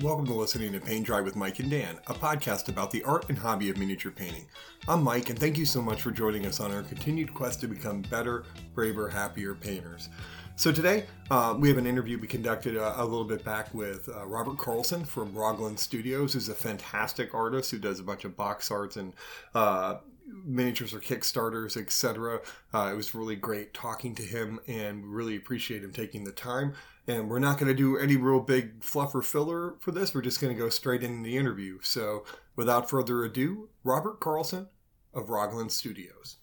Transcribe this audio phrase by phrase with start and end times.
[0.00, 3.28] Welcome to listening to Paint Dry with Mike and Dan, a podcast about the art
[3.28, 4.46] and hobby of miniature painting.
[4.86, 7.66] I'm Mike, and thank you so much for joining us on our continued quest to
[7.66, 8.44] become better,
[8.76, 10.08] braver, happier painters.
[10.54, 13.74] So today uh, we have an interview we conducted a, uh, a little bit back
[13.74, 18.24] with uh, Robert Carlson from Rogland Studios, who's a fantastic artist who does a bunch
[18.24, 19.14] of box arts and
[19.56, 19.96] uh,
[20.44, 22.40] miniatures or Kickstarters, etc.
[22.72, 26.74] Uh, it was really great talking to him, and really appreciate him taking the time
[27.08, 30.14] and we're not going to do any real big fluff or filler for this.
[30.14, 31.78] We're just going to go straight into the interview.
[31.82, 34.68] So, without further ado, Robert Carlson
[35.14, 36.36] of Rogland Studios.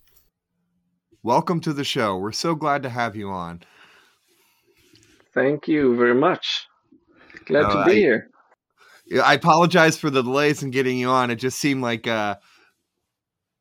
[1.21, 2.17] Welcome to the show.
[2.17, 3.61] We're so glad to have you on.
[5.35, 6.65] Thank you very much.
[7.45, 8.29] Glad uh, to be I, here.
[9.23, 11.29] I apologize for the delays in getting you on.
[11.29, 12.37] It just seemed like uh,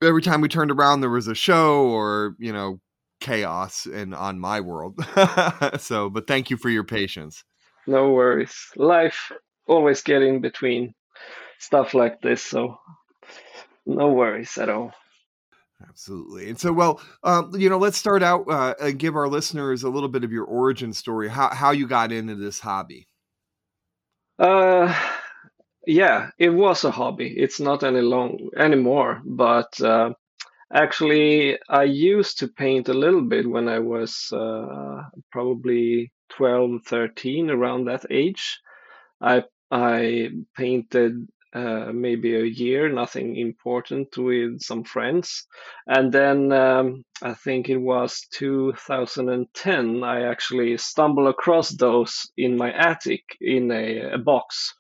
[0.05, 2.81] every time we turned around, there was a show or, you know,
[3.21, 4.99] chaos and on my world.
[5.79, 7.45] so, but thank you for your patience.
[7.87, 8.55] No worries.
[8.77, 9.33] Life
[9.67, 10.95] always getting between
[11.59, 12.79] stuff like this, so
[13.87, 14.93] no worries at all.
[15.89, 16.49] Absolutely.
[16.49, 19.91] And so, well, um, you know, let's start out uh, and give our listeners a
[19.91, 23.07] little bit of your origin story, how how you got into this hobby.
[24.39, 24.95] Uh,
[25.87, 27.35] yeah, it was a hobby.
[27.37, 30.11] It's not any long anymore, but uh,
[30.75, 37.49] Actually, I used to paint a little bit when I was uh, probably 12, 13,
[37.49, 38.59] around that age.
[39.21, 45.47] I I painted uh, maybe a year, nothing important, with some friends,
[45.87, 50.03] and then um, I think it was 2010.
[50.03, 54.75] I actually stumbled across those in my attic in a, a box,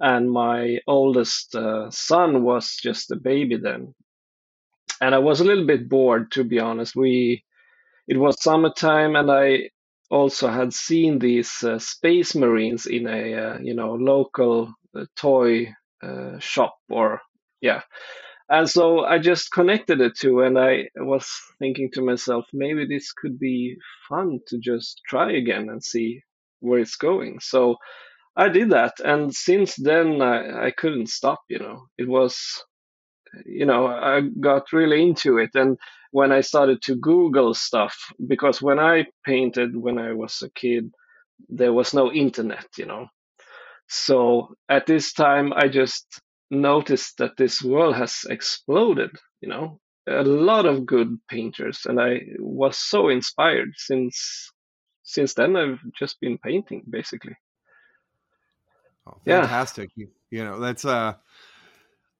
[0.00, 3.94] and my oldest uh, son was just a baby then,
[5.00, 6.96] and I was a little bit bored to be honest.
[6.96, 7.44] We
[8.08, 9.70] it was summertime, and I
[10.10, 15.74] also had seen these uh, space marines in a uh, you know local uh, toy
[16.02, 17.20] uh, shop or
[17.60, 17.82] yeah.
[18.48, 21.26] And so i just connected the two and i was
[21.58, 23.76] thinking to myself maybe this could be
[24.08, 26.22] fun to just try again and see
[26.60, 27.40] where it's going.
[27.40, 27.76] So
[28.36, 32.62] i did that and since then i, I couldn't stop you know it was
[33.44, 35.50] you know, I got really into it.
[35.54, 35.78] And
[36.12, 40.90] when I started to Google stuff, because when I painted when I was a kid,
[41.48, 43.08] there was no internet, you know.
[43.88, 46.06] So at this time, I just
[46.50, 49.10] noticed that this world has exploded,
[49.40, 51.82] you know, a lot of good painters.
[51.86, 54.50] And I was so inspired since
[55.04, 57.36] since then I've just been painting basically.
[59.06, 59.90] Oh, fantastic.
[59.96, 60.04] Yeah.
[60.04, 61.14] You, you know, that's uh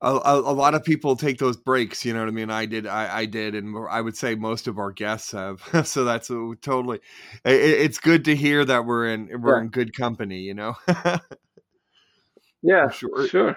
[0.03, 2.67] a, a, a, lot of people take those breaks you know what i mean i
[2.67, 6.31] did i, I did and i would say most of our guests have so that's
[6.31, 7.01] a, totally
[7.45, 9.63] it, it's good to hear that we're in we're yeah.
[9.63, 10.75] in good company you know
[12.63, 13.57] yeah sure sure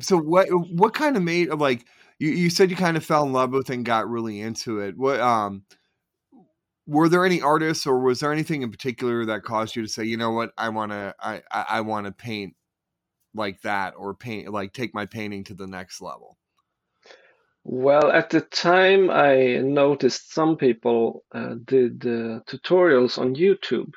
[0.00, 1.84] so what what kind of made like
[2.18, 4.96] you, you said you kind of fell in love with and got really into it
[4.96, 5.64] what um
[6.86, 10.04] were there any artists or was there anything in particular that caused you to say
[10.04, 12.54] you know what i want to i i, I want to paint
[13.34, 16.38] like that or paint like take my painting to the next level?
[17.64, 23.94] Well, at the time, I noticed some people uh, did uh, tutorials on YouTube,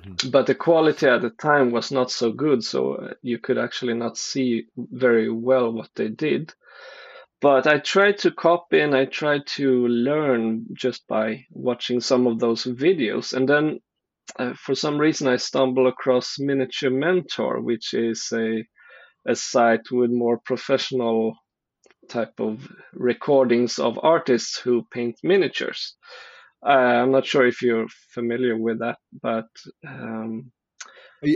[0.00, 0.30] mm-hmm.
[0.30, 3.94] but the quality at the time was not so good, so uh, you could actually
[3.94, 6.54] not see very well what they did.
[7.40, 12.38] But I tried to copy and I tried to learn just by watching some of
[12.38, 13.32] those videos.
[13.32, 13.80] And then
[14.38, 18.64] uh, for some reason I stumbled across Miniature Mentor, which is a
[19.26, 21.36] a site with more professional
[22.08, 25.94] type of recordings of artists who paint miniatures.
[26.64, 29.48] Uh, I'm not sure if you're familiar with that, but
[29.86, 30.50] um,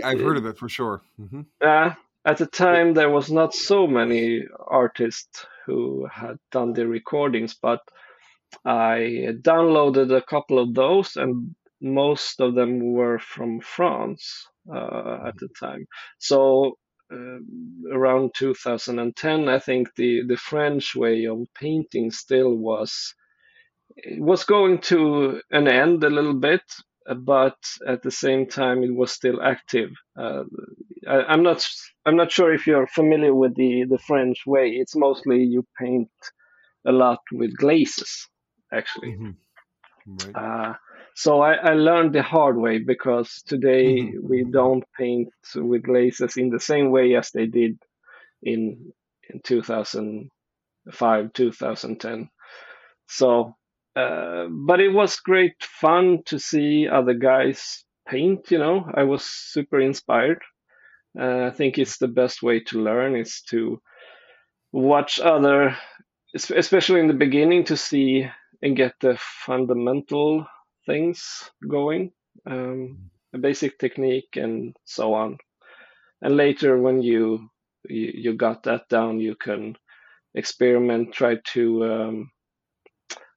[0.03, 1.03] I've heard of it for sure.
[1.21, 1.43] Mm-hmm.
[1.61, 1.95] Uh,
[2.25, 7.81] at the time, there was not so many artists who had done the recordings, but
[8.65, 15.37] I downloaded a couple of those and most of them were from France uh, at
[15.39, 15.87] the time.
[16.19, 16.79] So
[17.13, 17.39] uh,
[17.93, 23.15] around 2010, I think the the French way of painting still was
[24.19, 26.63] was going to an end a little bit,
[27.17, 27.57] but
[27.87, 29.91] at the same time it was still active.
[30.19, 30.45] Uh,
[31.07, 31.67] I, am not
[32.07, 34.71] I'm not sure if you're familiar with the the French way.
[34.71, 36.11] It's mostly you paint
[36.87, 38.29] a lot with glazes,
[38.73, 39.13] actually.
[39.13, 39.31] Mm-hmm.
[40.07, 40.37] Right.
[40.37, 40.75] Uh,
[41.15, 44.29] so I, I, learned the hard way because today mm-hmm.
[44.29, 47.79] we don't paint with glazes in the same way as they did
[48.43, 48.93] in
[49.31, 52.29] in 2005 2010
[53.09, 53.55] so
[53.97, 59.25] uh, but it was great fun to see other guys paint you know i was
[59.25, 60.43] super inspired
[61.19, 63.81] Uh, I think it's the best way to learn is to
[64.73, 65.77] watch other,
[66.35, 68.29] especially in the beginning, to see
[68.63, 70.47] and get the fundamental
[70.87, 72.13] things going,
[72.47, 75.39] um, a basic technique, and so on.
[76.23, 77.51] And later, when you
[77.89, 79.77] you, you got that down, you can
[80.35, 82.31] experiment, try to um,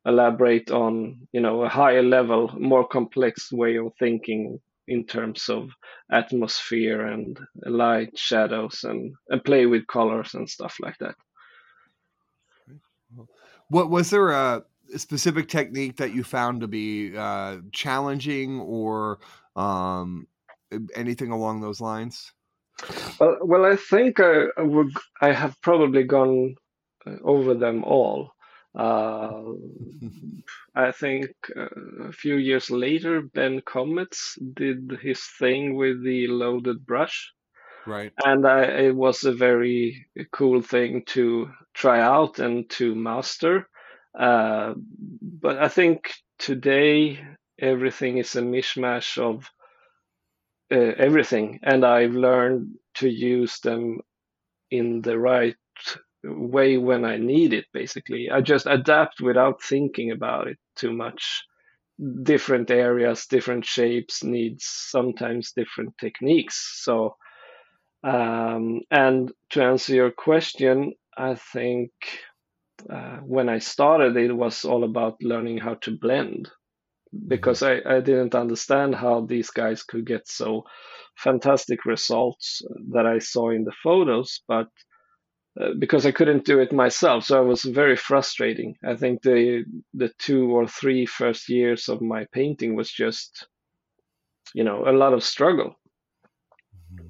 [0.07, 5.69] elaborate on you know a higher level, more complex way of thinking in terms of
[6.11, 11.15] atmosphere and light, shadows, and, and play with colors and stuff like that.
[13.69, 14.63] What was there a
[14.95, 19.19] specific technique that you found to be uh, challenging or
[19.57, 20.27] um,
[20.95, 22.31] anything along those lines?
[23.19, 24.91] Well, well, I think I, I would.
[25.21, 26.55] I have probably gone
[27.05, 28.31] uh, over them all.
[28.75, 29.41] Uh,
[30.75, 36.85] I think uh, a few years later, Ben Komets did his thing with the loaded
[36.85, 37.33] brush.
[37.85, 38.11] Right.
[38.23, 43.67] And I, it was a very cool thing to try out and to master.
[44.17, 44.73] Uh,
[45.21, 47.19] but I think today
[47.59, 49.49] everything is a mishmash of
[50.71, 54.01] uh, everything, and I've learned to use them
[54.69, 55.55] in the right
[56.27, 57.65] way when I need it.
[57.73, 61.43] Basically, I just adapt without thinking about it too much.
[62.23, 66.81] Different areas, different shapes needs sometimes different techniques.
[66.83, 67.15] So,
[68.03, 71.91] um, and to answer your question, I think
[72.89, 76.49] uh, when I started, it was all about learning how to blend
[77.27, 80.63] because I, I didn't understand how these guys could get so
[81.17, 84.67] fantastic results that I saw in the photos, but
[85.59, 88.75] uh, because I couldn't do it myself, so it was very frustrating.
[88.85, 93.47] I think the the two or three first years of my painting was just,
[94.53, 95.75] you know, a lot of struggle.
[96.93, 97.07] Mm-hmm.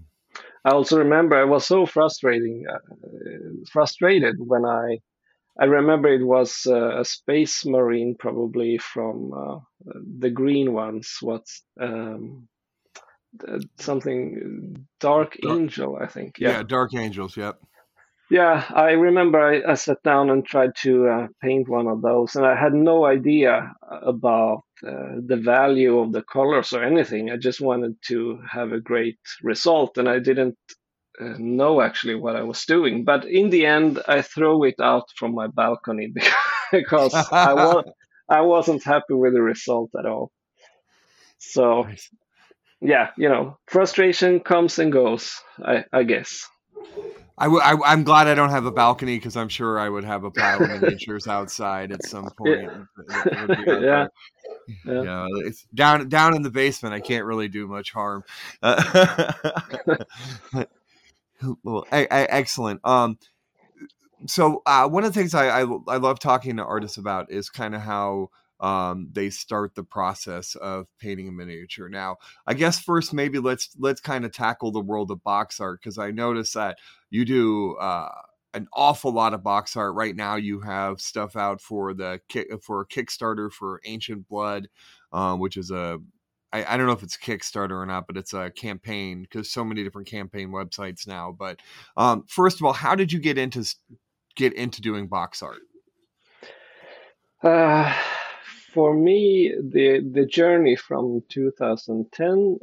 [0.63, 2.79] I also remember I was so frustrating, uh,
[3.71, 4.99] frustrated when I
[5.59, 9.59] I remember it was uh, a space marine, probably from uh,
[10.19, 11.17] the green ones.
[11.21, 12.47] What's um,
[13.79, 15.97] something dark, dark, angel?
[15.99, 16.37] I think.
[16.39, 16.51] Yeah.
[16.51, 17.35] yeah, dark angels.
[17.35, 17.59] Yep.
[18.29, 22.35] Yeah, I remember I, I sat down and tried to uh, paint one of those,
[22.35, 27.31] and I had no idea about uh, the value of the colors or anything.
[27.31, 30.57] I just wanted to have a great result, and I didn't
[31.21, 33.05] uh, know actually what I was doing.
[33.05, 36.11] But in the end, I threw it out from my balcony
[36.71, 37.85] because I was
[38.29, 40.31] I wasn't happy with the result at all.
[41.39, 41.87] So,
[42.81, 45.31] yeah, you know, frustration comes and goes.
[45.63, 46.45] I, I guess.
[47.37, 50.03] I w- I, I'm glad I don't have a balcony because I'm sure I would
[50.03, 52.69] have a pile of miniatures outside at some point.
[53.07, 53.67] Yeah.
[53.67, 54.07] yeah.
[54.85, 55.03] yeah.
[55.03, 55.27] yeah.
[55.45, 56.93] it's down down in the basement.
[56.93, 58.23] I can't really do much harm.
[58.61, 59.31] Uh,
[61.63, 62.81] well, excellent.
[62.83, 63.17] Um,
[64.25, 67.49] so uh, one of the things I, I, I love talking to artists about is
[67.49, 71.89] kind of how um, they start the process of painting a miniature.
[71.89, 75.79] Now, I guess first maybe let's let's kind of tackle the world of box art
[75.81, 76.77] because I notice that
[77.09, 78.09] you do uh,
[78.53, 80.35] an awful lot of box art right now.
[80.35, 82.19] You have stuff out for the
[82.61, 84.67] for Kickstarter for Ancient Blood,
[85.13, 85.99] um, which is a
[86.53, 89.65] I, I, don't know if it's Kickstarter or not, but it's a campaign because so
[89.65, 91.35] many different campaign websites now.
[91.37, 91.59] But
[91.97, 93.65] um, first of all, how did you get into
[94.35, 95.59] get into doing box art?
[97.43, 97.93] Uh,
[98.77, 102.59] for me, the the journey from 2010,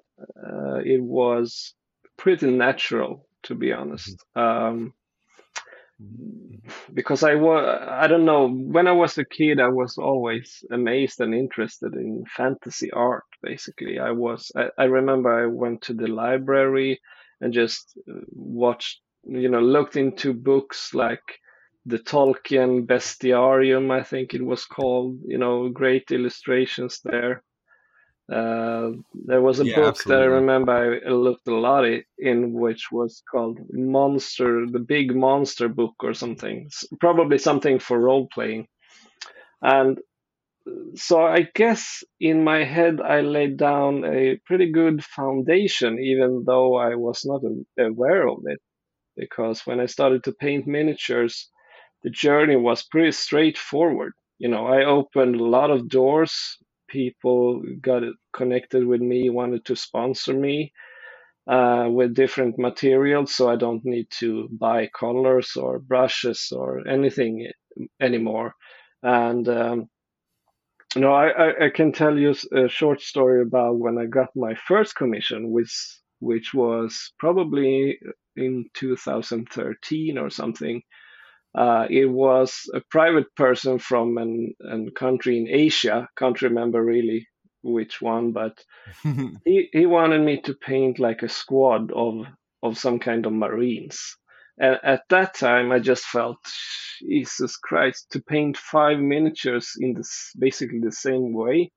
[0.47, 1.75] uh, it was
[2.16, 4.25] pretty natural, to be honest.
[4.37, 4.40] Mm-hmm.
[4.40, 4.94] Um,
[6.92, 7.64] because I was
[8.04, 12.25] I don't know when I was a kid I was always amazed and interested in
[12.37, 17.00] fantasy art basically I was I, I remember I went to the library
[17.40, 21.38] and just uh, watched you know looked into books like
[21.87, 27.43] the Tolkien Bestiarium I think it was called you know great illustrations there
[28.33, 28.91] uh,
[29.26, 30.17] there was a yeah, book absolutely.
[30.17, 31.85] that I remember I looked a lot
[32.19, 36.71] in, which was called Monster, the Big Monster Book or something.
[37.00, 38.67] Probably something for role playing.
[39.61, 39.99] And
[40.95, 46.76] so I guess in my head I laid down a pretty good foundation, even though
[46.76, 47.43] I was not
[47.79, 48.61] aware of it.
[49.17, 51.50] Because when I started to paint miniatures,
[52.04, 54.12] the journey was pretty straightforward.
[54.38, 56.58] You know, I opened a lot of doors
[56.94, 60.73] people got connected with me, wanted to sponsor me
[61.49, 67.50] uh, with different materials, so I don't need to buy colors or brushes or anything
[68.00, 68.54] anymore.
[69.02, 69.88] And um,
[70.96, 74.94] no, I, I, can tell you a short story about when I got my first
[74.94, 75.75] commission, which
[76.20, 77.99] which was probably
[78.37, 80.80] in 2013 or something.
[81.54, 86.08] Uh, it was a private person from an, an country in Asia.
[86.16, 87.28] Can't remember really
[87.62, 88.58] which one, but
[89.44, 92.26] he, he wanted me to paint like a squad of
[92.62, 94.16] of some kind of marines.
[94.58, 96.38] And at that time, I just felt,
[97.00, 101.73] Jesus Christ, to paint five miniatures in this basically the same way.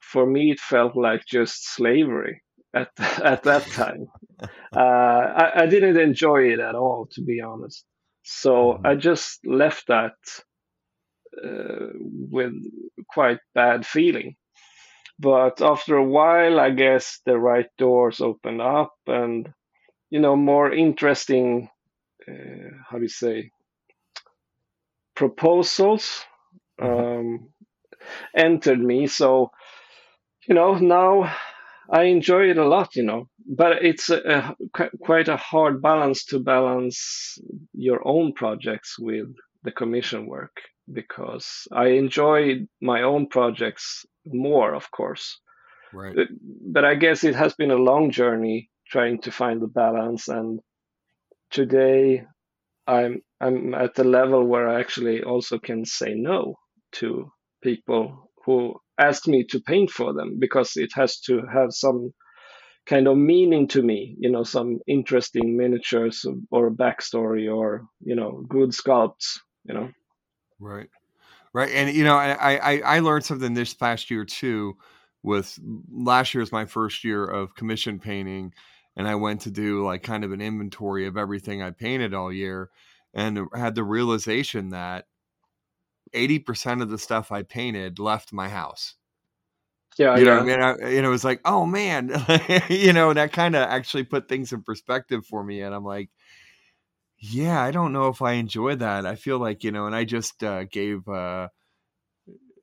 [0.00, 2.42] For me, it felt like just slavery
[2.74, 2.90] at
[3.22, 4.06] at that time.
[4.74, 7.84] Uh, I, I, didn't enjoy it at all, to be honest.
[8.22, 8.86] So mm-hmm.
[8.86, 10.14] I just left that
[11.42, 12.54] uh, with
[13.08, 14.36] quite bad feeling.
[15.18, 19.52] But after a while, I guess the right doors opened up, and
[20.10, 21.68] you know, more interesting.
[22.26, 23.50] Uh, how do you say?
[25.14, 26.24] Proposals
[26.80, 27.18] mm-hmm.
[27.18, 27.48] um,
[28.36, 29.06] entered me.
[29.06, 29.50] So,
[30.48, 31.34] you know, now
[31.92, 36.24] I enjoy it a lot, you know, but it's a, a, quite a hard balance
[36.26, 37.38] to balance
[37.74, 39.26] your own projects with
[39.62, 40.56] the commission work
[40.90, 45.38] because I enjoy my own projects more, of course.
[45.92, 46.16] Right.
[46.66, 50.60] But I guess it has been a long journey trying to find the balance, and
[51.50, 52.24] today
[52.86, 56.56] I'm I'm at the level where I actually also can say no
[56.92, 57.30] to
[57.62, 62.12] people who asked me to paint for them because it has to have some
[62.86, 68.16] kind of meaning to me you know some interesting miniatures or a backstory or you
[68.16, 69.90] know good sculpts you know.
[70.58, 70.88] Right.
[71.52, 74.76] Right and you know i i i learned something this past year too
[75.22, 75.58] with
[75.92, 78.54] last year was my first year of commission painting
[78.96, 82.32] and i went to do like kind of an inventory of everything i painted all
[82.32, 82.70] year
[83.12, 85.04] and had the realization that
[86.14, 88.94] 80% of the stuff I painted left my house.
[89.98, 90.34] Yeah, you yeah.
[90.34, 92.10] know, I mean, I, you know, it was like, oh man,
[92.68, 96.08] you know, that kind of actually put things in perspective for me, and I'm like,
[97.18, 99.06] yeah, I don't know if I enjoy that.
[99.06, 101.48] I feel like you know, and I just uh, gave, uh,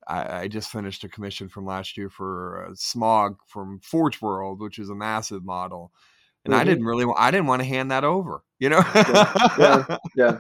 [0.07, 4.59] I, I, just finished a commission from last year for uh, Smaug from Forge World,
[4.59, 5.91] which is a massive model,
[6.45, 6.61] and mm-hmm.
[6.61, 8.83] I didn't really, I didn't want to hand that over, you know.
[8.95, 10.37] yeah, yeah, yeah,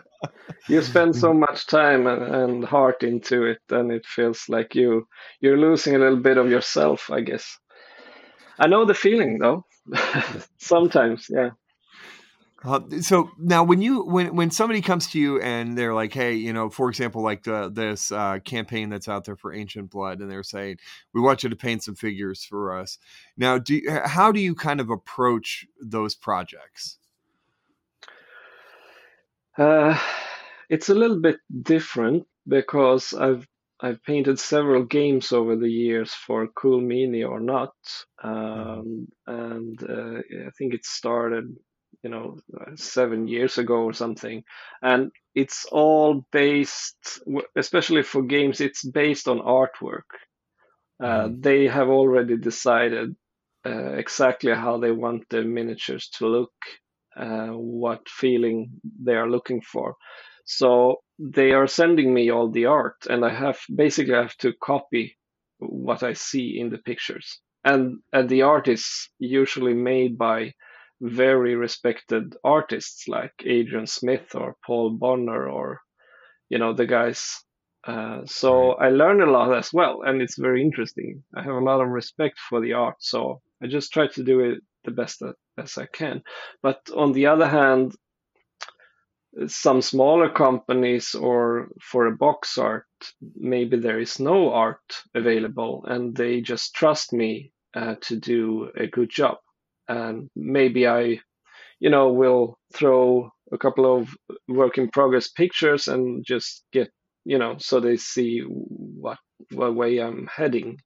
[0.67, 5.07] You spend so much time and, and heart into it, and it feels like you
[5.41, 7.57] you're losing a little bit of yourself, I guess.
[8.59, 9.65] I know the feeling though.
[10.57, 11.51] Sometimes, yeah.
[12.65, 16.33] Uh, so now, when you when when somebody comes to you and they're like, "Hey,
[16.33, 20.19] you know, for example, like the, this uh, campaign that's out there for Ancient Blood,"
[20.19, 20.77] and they're saying,
[21.13, 22.97] "We want you to paint some figures for us."
[23.37, 26.97] Now, do you, how do you kind of approach those projects?
[29.57, 29.97] Uh,
[30.69, 33.47] it's a little bit different because I've
[33.79, 37.73] I've painted several games over the years for Cool Mini or not,
[38.21, 38.69] mm-hmm.
[38.69, 41.55] um, and uh, I think it started
[42.03, 42.37] you know
[42.75, 44.43] seven years ago or something.
[44.81, 47.21] And it's all based
[47.55, 50.09] especially for games it's based on artwork.
[51.01, 51.41] Uh, mm.
[51.41, 53.15] they have already decided
[53.65, 56.51] uh, exactly how they want the miniatures to look
[57.15, 59.95] uh, what feeling they are looking for.
[60.45, 64.53] So they are sending me all the art and i have basically I have to
[64.63, 65.17] copy
[65.59, 67.39] what i see in the pictures.
[67.65, 70.53] And, and the art is usually made by
[71.01, 75.81] very respected artists like Adrian Smith or Paul Bonner or
[76.49, 77.43] you know the guys.
[77.87, 78.87] Uh, so right.
[78.87, 81.23] I learned a lot as well, and it's very interesting.
[81.35, 84.41] I have a lot of respect for the art, so I just try to do
[84.41, 85.23] it the best
[85.57, 86.23] as I can.
[86.61, 87.95] But on the other hand,
[89.47, 92.85] some smaller companies or for a box art,
[93.35, 98.87] maybe there is no art available, and they just trust me uh, to do a
[98.87, 99.37] good job
[99.89, 101.19] and maybe I,
[101.79, 104.15] you know, will throw a couple of
[104.47, 106.89] work in progress pictures and just get,
[107.25, 109.17] you know, so they see what
[109.51, 110.77] what way I'm heading,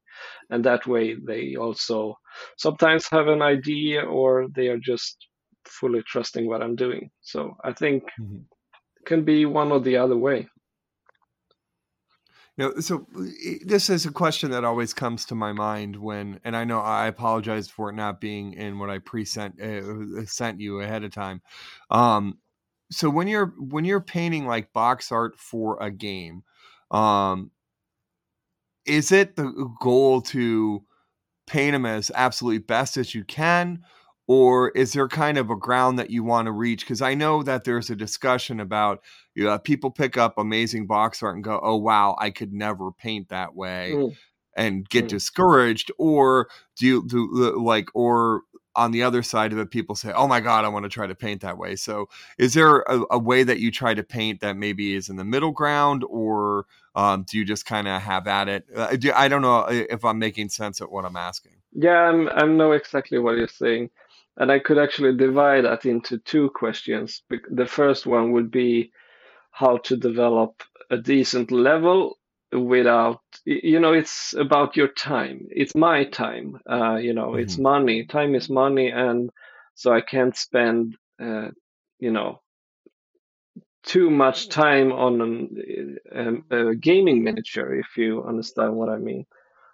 [0.49, 2.15] and that way they also
[2.57, 5.17] sometimes have an idea or they are just
[5.67, 7.09] fully trusting what I'm doing.
[7.21, 8.37] So I think mm-hmm.
[8.99, 10.47] it can be one or the other way.
[12.55, 13.07] Know, so
[13.65, 17.07] this is a question that always comes to my mind when, and I know I
[17.07, 21.41] apologize for it not being in what I pre-sent uh, sent you ahead of time.
[21.89, 22.37] Um,
[22.91, 26.43] so when you're when you're painting like box art for a game,
[26.91, 27.49] um,
[28.85, 30.83] is it the goal to
[31.47, 33.83] paint them as absolutely best as you can,
[34.27, 37.43] or is there kind of a ground that you want to reach because i know
[37.43, 39.01] that there's a discussion about
[39.35, 42.91] you know, people pick up amazing box art and go oh wow i could never
[42.91, 44.15] paint that way mm.
[44.55, 45.09] and get mm.
[45.09, 48.41] discouraged or do you do like or
[48.75, 51.05] on the other side of it, people say, "Oh my God, I want to try
[51.05, 54.41] to paint that way." So, is there a, a way that you try to paint
[54.41, 56.65] that maybe is in the middle ground, or
[56.95, 58.65] um, do you just kind of have at it?
[58.75, 61.53] Uh, do, I don't know uh, if I'm making sense at what I'm asking.
[61.73, 63.89] Yeah, I'm, I know exactly what you're saying,
[64.37, 67.21] and I could actually divide that into two questions.
[67.29, 68.91] The first one would be
[69.51, 72.17] how to develop a decent level
[72.51, 77.39] without you know it's about your time it's my time uh, you know mm-hmm.
[77.39, 79.31] it's money time is money and
[79.73, 81.47] so i can't spend uh,
[81.99, 82.41] you know
[83.83, 89.25] too much time on an, um, a gaming miniature if you understand what i mean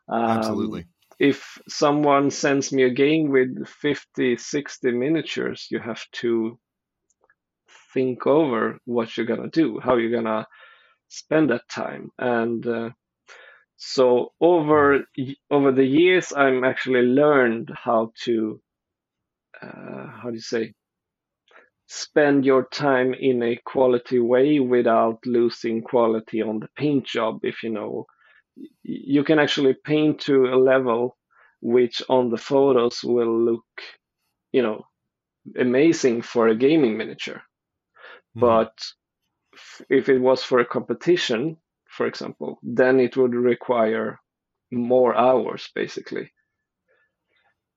[0.08, 0.86] um, absolutely
[1.20, 6.60] if someone sends me a game with 50 60 miniatures you have to
[7.94, 10.48] think over what you're gonna do how you're gonna
[11.10, 12.12] spend that time.
[12.20, 12.90] And uh,
[13.78, 15.06] so over
[15.50, 18.62] over the years i'm actually learned how to
[19.62, 20.74] uh, how do you say
[21.88, 27.64] spend your time in a quality way without losing quality on the paint job if
[27.64, 28.06] you know
[28.84, 31.18] you can actually paint to a level
[31.62, 33.66] which on the photos will look
[34.52, 34.86] you know
[35.58, 37.42] amazing for a gaming miniature
[38.36, 38.42] mm.
[38.42, 38.74] but
[39.90, 41.58] if it was for a competition,
[41.90, 44.20] for example, then it would require
[44.72, 46.32] more hours basically.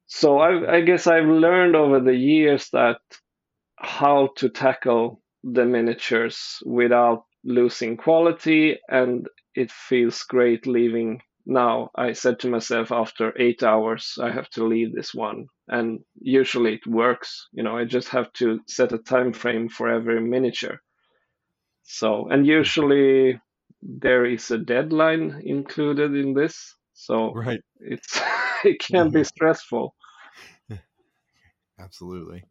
[0.07, 2.99] So I, I, guess I've learned over the years that
[3.77, 11.91] how to tackle the miniatures without losing quality, and it feels great leaving now.
[11.95, 16.75] I said to myself after eight hours, I have to leave this one, and usually
[16.75, 17.49] it works.
[17.53, 20.81] You know, I just have to set a time frame for every miniature
[21.83, 23.41] so, and usually
[23.83, 26.77] there is a deadline included in this.
[26.95, 27.61] So right.
[27.81, 28.21] it's
[28.65, 29.25] it can be mm-hmm.
[29.25, 29.95] stressful.
[31.79, 32.45] Absolutely.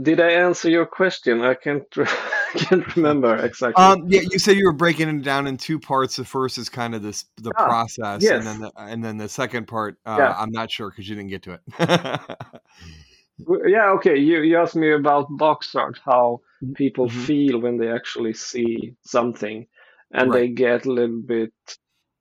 [0.00, 1.42] Did I answer your question?
[1.42, 1.84] I can't
[2.56, 3.82] can't remember exactly.
[3.82, 6.16] Um, yeah, you said you were breaking it down in two parts.
[6.16, 8.32] The first is kind of this the ah, process, yes.
[8.32, 10.34] and then the, and then the second part, uh, yeah.
[10.36, 11.60] I'm not sure because you didn't get to it.
[13.66, 14.16] yeah, okay.
[14.16, 16.72] You you asked me about box art, how mm-hmm.
[16.74, 17.24] people mm-hmm.
[17.24, 19.66] feel when they actually see something,
[20.12, 20.40] and right.
[20.40, 21.52] they get a little bit,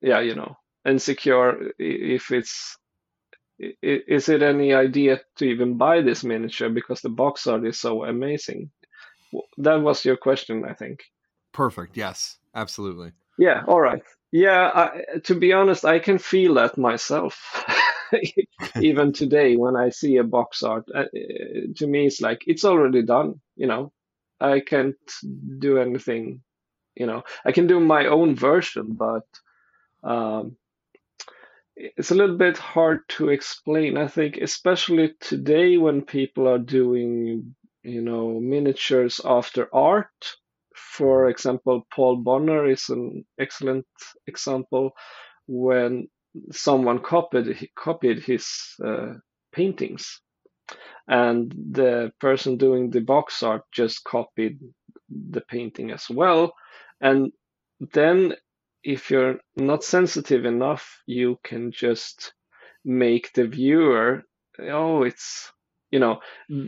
[0.01, 2.77] yeah, you know, insecure if it's
[3.57, 8.03] is it any idea to even buy this miniature because the box art is so
[8.03, 8.69] amazing?
[9.57, 11.03] That was your question, I think.
[11.53, 11.97] Perfect.
[11.97, 13.11] Yes, absolutely.
[13.37, 13.63] Yeah.
[13.67, 14.01] All right.
[14.31, 14.71] Yeah.
[14.73, 17.65] I, to be honest, I can feel that myself.
[18.81, 21.05] even today when I see a box art, uh,
[21.75, 23.41] to me it's like it's already done.
[23.55, 23.91] You know,
[24.39, 24.95] I can't
[25.59, 26.41] do anything.
[26.95, 29.25] You know, I can do my own version, but
[30.03, 30.55] um,
[31.75, 33.97] it's a little bit hard to explain.
[33.97, 40.35] I think, especially today when people are doing, you know, miniatures after art.
[40.75, 43.85] For example, Paul Bonner is an excellent
[44.27, 44.91] example
[45.47, 46.07] when
[46.51, 48.47] someone copied copied his
[48.83, 49.13] uh,
[49.53, 50.19] paintings,
[51.07, 54.59] and the person doing the box art just copied
[55.09, 56.53] the painting as well.
[57.01, 57.31] And
[57.93, 58.35] then,
[58.83, 62.33] if you're not sensitive enough, you can just
[62.83, 64.23] make the viewer,
[64.59, 65.51] oh, it's
[65.95, 66.19] you know,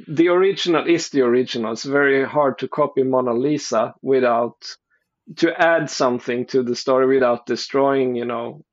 [0.08, 1.74] the original is the original.
[1.74, 4.60] It's very hard to copy Mona Lisa without
[5.36, 8.64] to add something to the story without destroying, you know,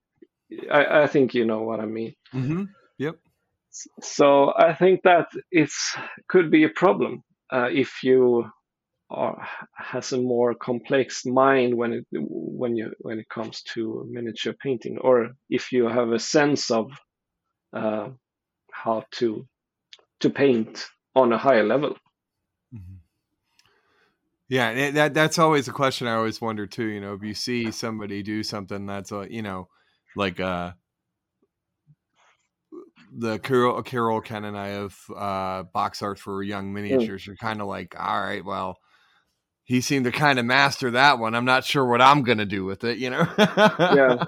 [0.71, 2.14] I, I think you know what I mean.
[2.33, 2.64] Mm-hmm.
[2.99, 3.17] Yep.
[4.01, 5.97] So I think that it's
[6.29, 8.45] could be a problem uh, if you
[9.11, 14.55] are, has a more complex mind when it when you when it comes to miniature
[14.62, 16.93] painting, or if you have a sense of
[17.73, 18.11] uh,
[18.71, 19.49] how to
[20.20, 21.96] to paint on a higher level.
[22.74, 22.94] Mm-hmm.
[24.48, 26.87] Yeah, that that's always a question I always wonder too.
[26.87, 29.68] You know, if you see somebody do something that's a you know
[30.16, 30.72] like uh
[33.16, 36.74] the Kirill Kirill Ken and I have uh box art for young mm.
[36.74, 37.22] miniatures.
[37.22, 37.27] Mm.
[37.29, 38.79] You're kind of like, all right, well,
[39.64, 41.35] he seemed to kind of master that one.
[41.35, 43.27] I'm not sure what I'm gonna do with it, you know.
[43.38, 44.24] yeah,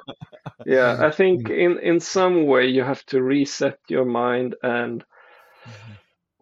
[0.65, 0.97] yeah.
[1.07, 5.05] I think in in some way you have to reset your mind and.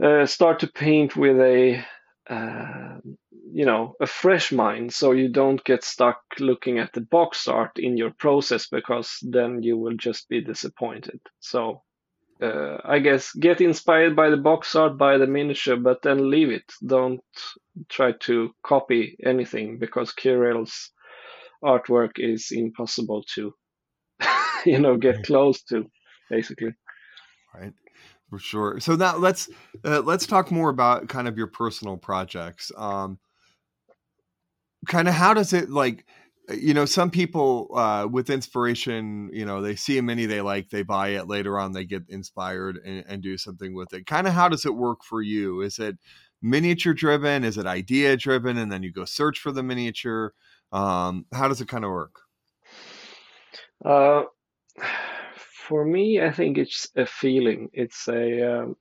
[0.03, 1.85] Uh, start to paint with a
[2.29, 2.99] uh,
[3.53, 7.73] you know a fresh mind so you don't get stuck looking at the box art
[7.77, 11.21] in your process because then you will just be disappointed.
[11.41, 11.83] So
[12.43, 16.51] uh, i guess get inspired by the box art by the miniature but then leave
[16.51, 16.65] it.
[16.85, 17.23] Don't
[17.89, 20.91] try to copy anything because kirill's
[21.63, 23.55] artwork is impossible to
[24.65, 25.87] you know get close to
[26.31, 26.75] basically.
[27.55, 27.73] Right,
[28.35, 28.81] for sure.
[28.81, 29.49] So now let's
[29.85, 32.73] uh, let's talk more about kind of your personal projects.
[32.77, 33.19] Um,
[34.89, 36.05] kind of how does it like?
[36.51, 40.69] You know, some people uh, with inspiration, you know, they see a mini they like,
[40.69, 41.27] they buy it.
[41.27, 44.05] Later on, they get inspired and, and do something with it.
[44.05, 45.63] Kind of how does it work for you?
[45.63, 45.97] Is it
[46.43, 47.45] miniature driven?
[47.45, 48.59] Is it idea driven?
[48.59, 50.35] And then you go search for the miniature.
[50.71, 52.17] Um, how does it kind of work?
[53.83, 54.25] Uh,
[55.69, 57.71] for me, I think it's a feeling.
[57.73, 58.77] It's a um,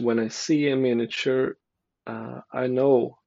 [0.00, 1.56] when I see a miniature,
[2.06, 3.18] uh, I know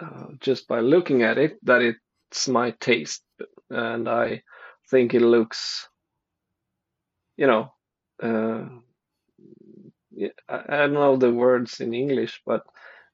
[0.00, 3.22] uh, just by looking at it that it's my taste,
[3.68, 4.42] and I
[4.90, 5.88] think it looks,
[7.36, 7.72] you know,
[8.22, 8.68] uh,
[10.48, 12.62] I, I don't know the words in English, but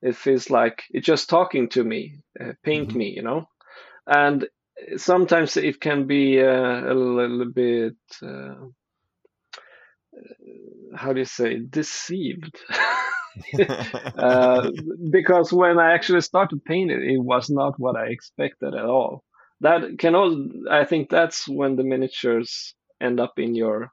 [0.02, 2.98] it feels like it's just talking to me, uh, paint mm-hmm.
[2.98, 3.48] me, you know,
[4.06, 4.46] and
[4.96, 8.54] sometimes it can be uh, a little bit uh,
[10.94, 12.58] how do you say deceived.
[14.18, 14.70] Uh,
[15.10, 19.22] because when i actually started painting it was not what i expected at all.
[19.60, 23.92] That can all i think that's when the miniatures end up in your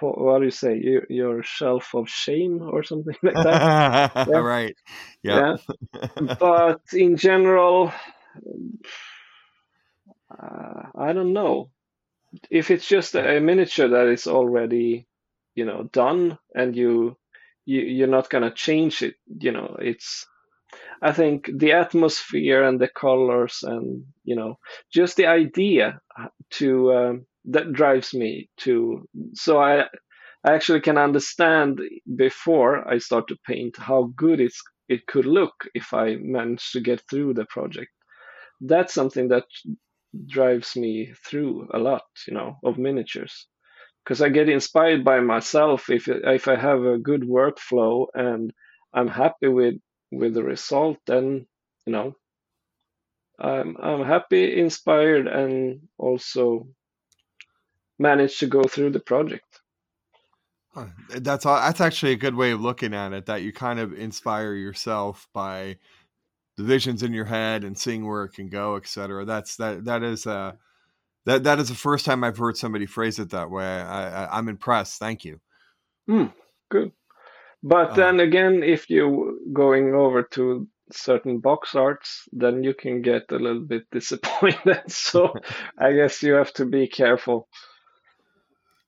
[0.00, 4.26] what do you say your, your shelf of shame or something like that.
[4.28, 4.38] Yeah.
[4.40, 4.76] right.
[5.22, 5.56] Yeah.
[6.20, 7.92] yeah but in general
[10.30, 11.70] uh, I don't know.
[12.50, 15.06] If it's just a miniature that is already
[15.54, 17.16] you know done and you,
[17.66, 20.26] you you're not gonna change it you know it's
[21.02, 24.58] i think the atmosphere and the colors and you know
[24.92, 26.00] just the idea
[26.50, 29.82] to um, that drives me to so i
[30.44, 31.80] i actually can understand
[32.16, 36.80] before i start to paint how good it's it could look if i manage to
[36.80, 37.90] get through the project.
[38.60, 39.44] That's something that
[40.26, 43.46] drives me through a lot, you know, of miniatures.
[44.04, 48.52] Because I get inspired by myself if if I have a good workflow and
[48.94, 49.74] I'm happy with
[50.12, 51.46] with the result, then
[51.86, 52.14] you know,
[53.38, 56.68] I'm I'm happy, inspired, and also
[57.98, 59.60] manage to go through the project.
[61.08, 63.26] That's that's actually a good way of looking at it.
[63.26, 65.78] That you kind of inspire yourself by
[66.56, 69.24] the visions in your head and seeing where it can go, etc.
[69.24, 70.52] That's that that is uh
[71.26, 73.64] that that is the first time I've heard somebody phrase it that way.
[73.64, 74.98] I, I am I'm impressed.
[74.98, 75.40] Thank you.
[76.08, 76.32] Mm,
[76.70, 76.92] good.
[77.62, 83.02] But uh, then again, if you going over to certain box arts, then you can
[83.02, 84.90] get a little bit disappointed.
[84.90, 85.34] so
[85.78, 87.48] I guess you have to be careful.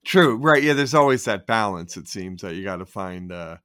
[0.05, 0.37] True.
[0.37, 0.63] Right.
[0.63, 0.75] Yeah.
[0.75, 1.97] There's always that balance.
[1.97, 3.31] It seems that you got to find.
[3.33, 3.57] uh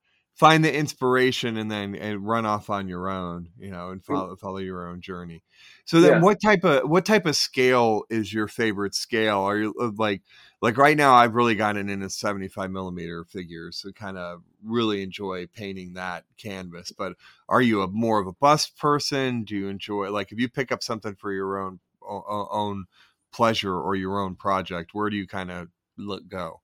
[0.44, 4.36] find the inspiration and then and run off on your own you know and follow
[4.36, 5.42] follow your own journey.
[5.86, 6.20] So then yeah.
[6.20, 9.40] what type of what type of scale is your favorite scale?
[9.40, 10.22] Are you uh, like
[10.62, 15.46] like right now i've really gotten into 75 millimeter figures so kind of really enjoy
[15.48, 17.14] painting that canvas but
[17.50, 19.44] are you a more of a bust person?
[19.46, 22.86] Do you enjoy like if you pick up something for your own own
[23.32, 26.60] pleasure or your own project where do you kind of look go?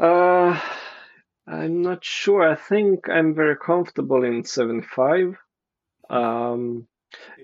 [0.00, 0.60] Uh
[1.50, 2.42] I'm not sure.
[2.42, 5.36] I think I'm very comfortable in 75.
[6.10, 6.86] Um,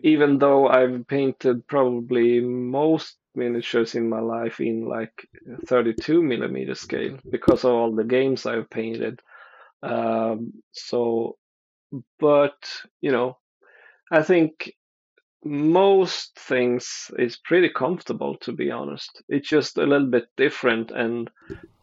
[0.03, 5.27] even though I've painted probably most miniatures in my life in like
[5.67, 9.21] 32 millimeter scale because of all the games I've painted.
[9.83, 11.37] Um, so,
[12.19, 12.57] but
[13.01, 13.39] you know,
[14.11, 14.75] I think
[15.45, 19.23] most things is pretty comfortable to be honest.
[19.29, 21.31] It's just a little bit different and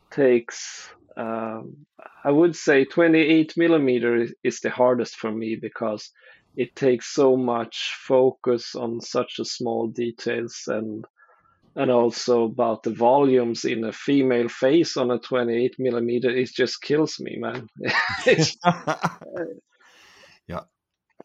[0.10, 1.86] takes um,
[2.24, 6.12] I would say 28 millimeter is, the hardest for me because
[6.56, 11.06] it takes so much focus on such a small details and
[11.74, 16.82] and also about the volumes in a female face on a 28 millimeter it just
[16.82, 17.68] kills me man.
[20.48, 20.62] Yeah.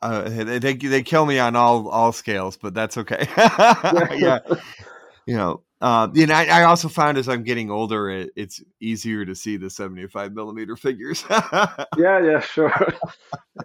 [0.02, 3.26] Uh, they, they kill me on all all scales but that's okay.
[3.36, 4.38] Yeah.
[5.26, 8.62] You know uh, you know, I, I, also found as I'm getting older, it, it's
[8.80, 11.24] easier to see the 75 millimeter figures.
[11.30, 12.72] yeah, yeah, sure.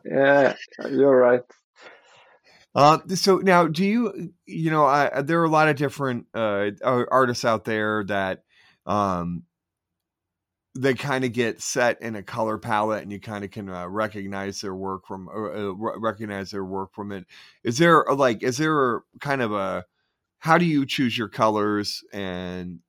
[0.04, 0.56] yeah,
[0.89, 1.41] you're right.
[2.76, 6.71] Uh, so now, do you, you know, I, there are a lot of different uh,
[6.84, 8.43] artists out there that
[8.86, 9.43] um,
[10.78, 13.88] they kind of get set in a color palette, and you kind of can uh,
[13.88, 17.26] recognize their work from uh, recognize their work from it.
[17.63, 19.86] Is there like, is there kind of a
[20.41, 22.80] how do you choose your colors and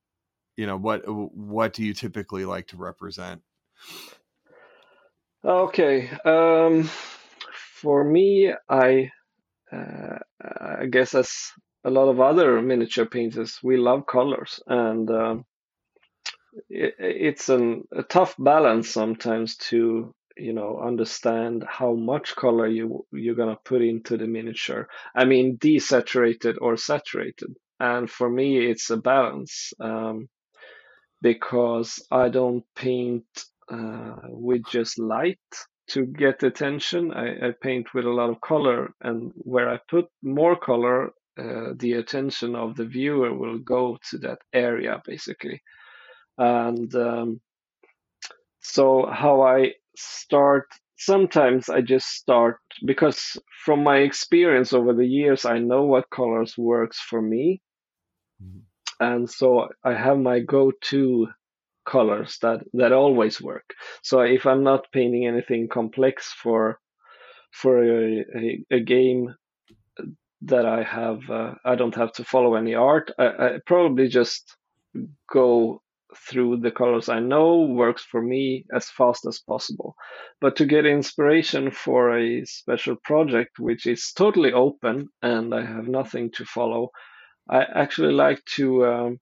[0.57, 3.41] you know what what do you typically like to represent?
[5.45, 6.89] Okay um,
[7.53, 9.11] for me i
[9.71, 10.17] uh,
[10.59, 11.31] i guess as
[11.85, 15.45] a lot of other miniature painters we love colors and um,
[16.69, 23.05] it, it's an, a tough balance sometimes to you know understand how much color you
[23.11, 24.87] you're gonna put into the miniature.
[25.15, 30.29] I mean, desaturated or saturated, and for me, it's a balance um,
[31.21, 33.25] because I don't paint
[33.71, 35.39] uh, with just light
[35.89, 37.11] to get attention.
[37.13, 41.73] I, I, paint with a lot of color, and where I put more color, uh,
[41.75, 45.61] the attention of the viewer will go to that area basically.
[46.37, 47.41] And um,
[48.61, 55.45] so, how I start sometimes I just start because from my experience over the years,
[55.45, 57.61] I know what colors works for me.
[58.41, 58.59] Mm-hmm.
[58.99, 61.27] And so I have my go-to
[61.85, 63.73] colors that that always work.
[64.03, 66.79] So if I'm not painting anything complex for
[67.51, 69.35] for a, a, a game
[70.43, 73.11] that I have, uh, I don't have to follow any art.
[73.19, 74.55] I, I, probably just
[75.31, 75.82] go
[76.17, 79.95] through the colors I know works for me as fast as possible.
[80.41, 85.87] But to get inspiration for a special project, which is totally open and I have
[85.87, 86.89] nothing to follow,
[87.49, 89.19] I actually like to um,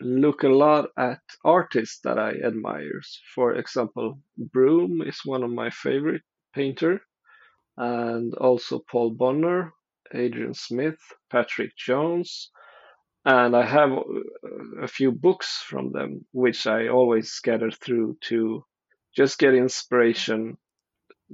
[0.00, 3.00] look a lot at artists that I admire.
[3.34, 6.22] For example, Brom is one of my favorite
[6.54, 7.00] painter,
[7.76, 9.72] and also Paul Bonner,
[10.14, 10.98] Adrian Smith,
[11.30, 12.50] Patrick Jones,
[13.26, 13.90] and I have
[14.82, 18.64] a few books from them, which I always scatter through to
[19.16, 20.58] just get inspiration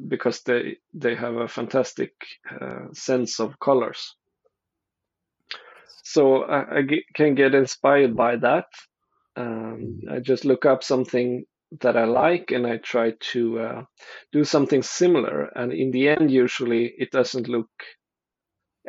[0.08, 2.12] because they they have a fantastic
[2.60, 4.16] uh, sense of colors
[6.04, 8.66] so I, I get, can get inspired by that.
[9.36, 11.44] Um, I just look up something
[11.80, 13.82] that I like and I try to uh,
[14.32, 15.44] do something similar.
[15.56, 17.70] And in the end, usually it doesn't look.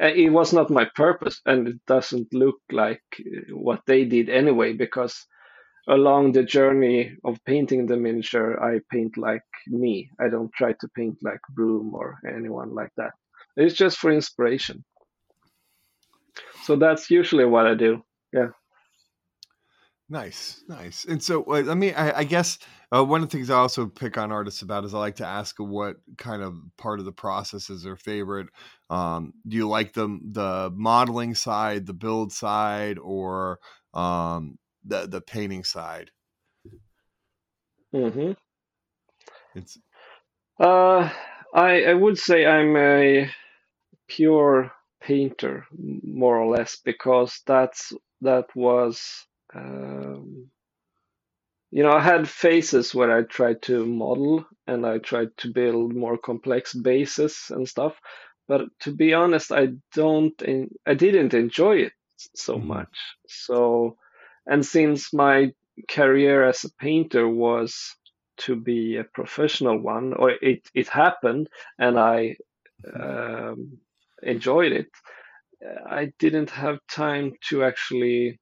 [0.01, 4.29] Uh, it was not my purpose, and it doesn't look like uh, what they did
[4.29, 4.73] anyway.
[4.73, 5.25] Because
[5.87, 10.09] along the journey of painting the miniature, I paint like me.
[10.19, 13.11] I don't try to paint like Brom or anyone like that.
[13.55, 14.83] It's just for inspiration.
[16.63, 18.03] So that's usually what I do.
[18.31, 18.49] Yeah.
[20.13, 21.05] Nice, nice.
[21.05, 22.59] And so, uh, I mean, I, I guess
[22.95, 25.25] uh, one of the things I also pick on artists about is I like to
[25.25, 28.49] ask what kind of part of the process is their favorite.
[28.91, 33.59] Um, do you like the the modeling side, the build side, or
[33.95, 36.11] um, the the painting side?
[37.91, 38.33] Hmm.
[39.55, 39.79] It's.
[40.59, 41.09] Uh,
[41.55, 43.31] I I would say I'm a
[44.07, 44.71] pure
[45.01, 45.65] painter
[46.03, 50.49] more or less because that's that was um,
[51.71, 55.95] you know i had phases where i tried to model and i tried to build
[55.95, 57.99] more complex bases and stuff
[58.47, 60.41] but to be honest i don't
[60.85, 61.93] i didn't enjoy it
[62.35, 62.67] so mm-hmm.
[62.67, 63.97] much so
[64.45, 65.51] and since my
[65.89, 67.95] career as a painter was
[68.37, 71.47] to be a professional one or it it happened
[71.79, 72.35] and i
[72.85, 73.49] mm-hmm.
[73.49, 73.77] um,
[74.25, 74.89] enjoyed it,
[75.85, 78.39] I didn't have time to actually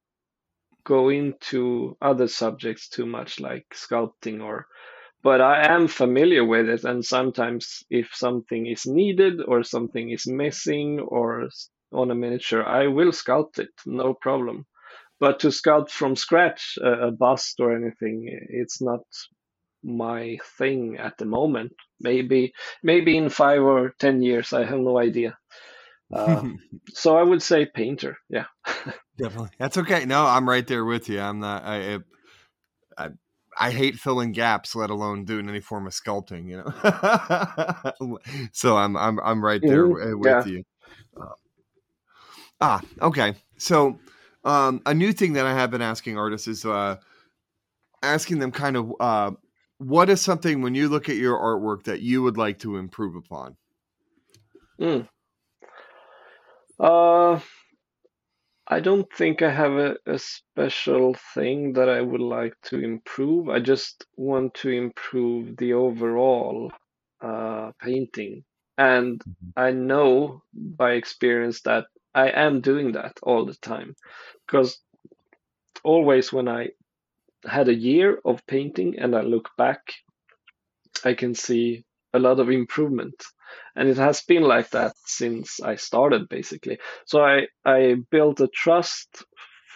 [0.85, 4.67] go into other subjects too much, like sculpting or.
[5.23, 10.27] But I am familiar with it, and sometimes if something is needed or something is
[10.27, 11.49] missing or
[11.93, 14.65] on a miniature, I will sculpt it, no problem.
[15.19, 19.01] But to sculpt from scratch a, a bust or anything, it's not
[19.83, 21.73] my thing at the moment.
[21.99, 25.37] Maybe maybe in five or ten years, I have no idea.
[26.11, 26.43] Uh,
[26.89, 28.17] so I would say painter.
[28.29, 28.45] Yeah,
[29.17, 29.49] definitely.
[29.57, 30.05] That's okay.
[30.05, 31.19] No, I'm right there with you.
[31.19, 31.63] I'm not.
[31.63, 31.99] I,
[32.97, 33.09] I,
[33.57, 36.47] I hate filling gaps, let alone doing any form of sculpting.
[36.47, 38.19] You know.
[38.51, 40.19] so I'm I'm I'm right there mm-hmm.
[40.19, 40.51] with yeah.
[40.51, 40.63] you.
[41.19, 41.35] Uh,
[42.61, 43.35] ah, okay.
[43.57, 43.99] So
[44.43, 46.97] um, a new thing that I have been asking artists is uh,
[48.01, 49.31] asking them kind of uh,
[49.77, 53.15] what is something when you look at your artwork that you would like to improve
[53.15, 53.55] upon.
[54.79, 55.07] Mm.
[56.81, 57.39] Uh,
[58.67, 63.49] I don't think I have a, a special thing that I would like to improve.
[63.49, 66.71] I just want to improve the overall
[67.21, 68.43] uh, painting.
[68.79, 69.49] And mm-hmm.
[69.55, 73.95] I know by experience that I am doing that all the time.
[74.47, 74.79] Because
[75.83, 76.69] always when I
[77.45, 79.93] had a year of painting and I look back,
[81.05, 83.15] I can see a lot of improvement
[83.75, 86.79] and it has been like that since I started basically.
[87.05, 89.23] So I I built a trust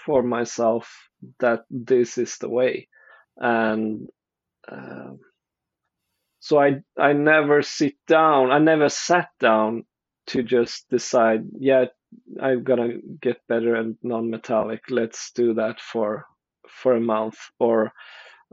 [0.05, 2.87] for myself that this is the way,
[3.37, 4.09] and
[4.71, 5.13] uh,
[6.39, 8.51] so I I never sit down.
[8.51, 9.85] I never sat down
[10.27, 11.45] to just decide.
[11.59, 11.85] Yeah,
[12.41, 14.83] I'm gonna get better and non-metallic.
[14.89, 16.25] Let's do that for
[16.69, 17.93] for a month, or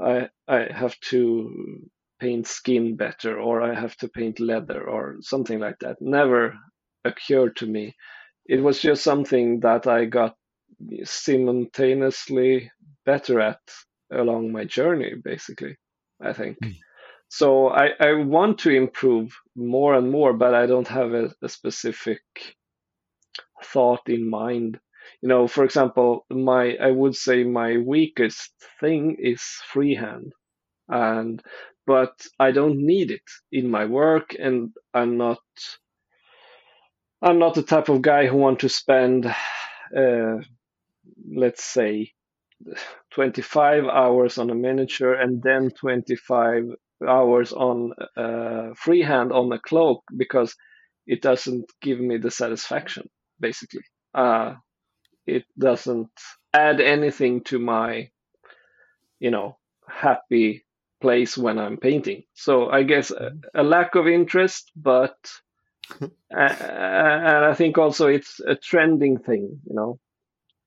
[0.01, 1.89] I I have to
[2.23, 5.97] paint skin better, or I have to paint leather, or something like that.
[6.01, 6.43] Never
[7.05, 7.95] occurred to me.
[8.47, 10.35] It was just something that I got
[11.05, 12.71] simultaneously
[13.05, 13.61] better at
[14.11, 15.77] along my journey, basically.
[16.21, 16.59] I think.
[16.65, 16.77] Mm.
[17.29, 21.49] So I, I want to improve more and more, but I don't have a, a
[21.49, 22.21] specific
[23.65, 24.79] thought in mind.
[25.23, 30.33] You know, for example, my I would say my weakest thing is freehand,
[30.89, 31.43] and
[31.87, 35.41] but I don't need it in my work, and I'm not
[37.21, 40.39] I'm not the type of guy who want to spend, uh,
[41.29, 42.13] let's say,
[43.13, 46.65] 25 hours on a miniature and then 25
[47.09, 50.55] hours on uh, freehand on a cloak because
[51.07, 53.09] it doesn't give me the satisfaction
[53.41, 53.83] basically.
[54.15, 54.55] Uh,
[55.27, 56.11] it doesn't
[56.55, 58.11] add anything to my
[59.21, 59.57] you know
[59.89, 60.65] happy
[61.03, 63.61] place when i'm painting so i guess a, mm-hmm.
[63.61, 65.19] a lack of interest but
[66.01, 69.99] uh, and i think also it's a trending thing you know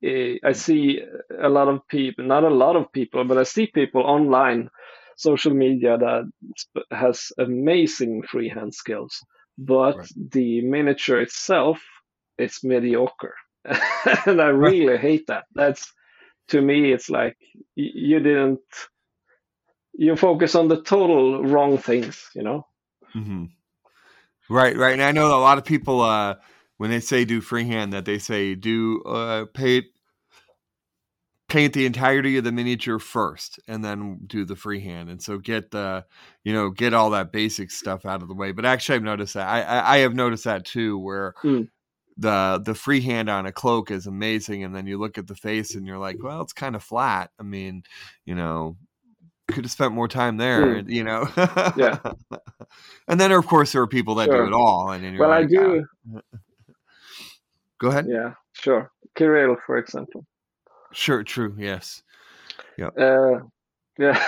[0.04, 0.56] i mm.
[0.56, 1.00] see
[1.42, 4.70] a lot of people not a lot of people but i see people online
[5.16, 6.30] social media that
[6.92, 9.20] has amazing freehand skills,
[9.58, 10.10] but right.
[10.32, 11.82] the miniature itself
[12.38, 13.36] is mediocre.
[13.66, 15.46] and I really hate that.
[15.54, 15.92] That's
[16.50, 17.38] to me, it's like
[17.76, 18.60] you didn't,
[19.98, 22.66] you focus on the total wrong things, you know?
[23.16, 23.46] Mm-hmm.
[24.50, 24.94] Right, right.
[24.94, 26.36] And I know a lot of people, uh,
[26.78, 29.86] when they say do freehand, that they say do uh, paint
[31.48, 35.70] paint the entirety of the miniature first and then do the freehand and so get
[35.70, 36.04] the
[36.44, 39.36] you know get all that basic stuff out of the way but actually i've noticed
[39.36, 41.70] that i i, I have noticed that too where mm.
[42.18, 45.76] the the freehand on a cloak is amazing and then you look at the face
[45.76, 47.84] and you're like well it's kind of flat i mean
[48.26, 48.76] you know
[49.48, 50.90] could have spent more time there mm.
[50.90, 51.28] you know
[51.78, 52.00] yeah
[53.08, 54.46] and then of course there are people that sure.
[54.46, 56.20] do it all and well like, i do ah.
[57.80, 60.26] go ahead yeah sure kirill for example
[60.96, 61.54] Sure, true.
[61.58, 62.04] Yes.
[62.78, 62.88] Yeah.
[62.88, 63.42] Uh,
[64.00, 64.26] yeah,